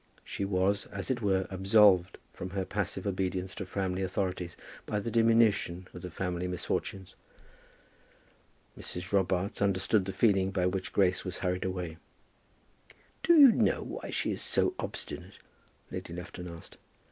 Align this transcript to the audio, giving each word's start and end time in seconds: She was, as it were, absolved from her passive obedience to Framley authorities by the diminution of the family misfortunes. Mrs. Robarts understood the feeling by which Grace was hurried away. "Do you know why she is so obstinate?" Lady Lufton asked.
She 0.23 0.45
was, 0.45 0.87
as 0.87 1.11
it 1.11 1.21
were, 1.21 1.45
absolved 1.51 2.17
from 2.33 2.49
her 2.49 2.65
passive 2.65 3.05
obedience 3.05 3.53
to 3.53 3.67
Framley 3.67 4.01
authorities 4.01 4.57
by 4.87 4.99
the 4.99 5.11
diminution 5.11 5.87
of 5.93 6.01
the 6.01 6.09
family 6.09 6.47
misfortunes. 6.47 7.13
Mrs. 8.75 9.11
Robarts 9.11 9.61
understood 9.61 10.05
the 10.05 10.11
feeling 10.11 10.49
by 10.49 10.65
which 10.65 10.91
Grace 10.91 11.23
was 11.23 11.37
hurried 11.45 11.65
away. 11.65 11.97
"Do 13.21 13.35
you 13.37 13.51
know 13.51 13.83
why 13.83 14.09
she 14.09 14.31
is 14.31 14.41
so 14.41 14.73
obstinate?" 14.79 15.35
Lady 15.91 16.13
Lufton 16.15 16.47
asked. 16.47 16.77